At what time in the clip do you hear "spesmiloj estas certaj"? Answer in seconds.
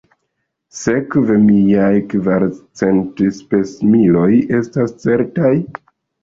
3.41-5.55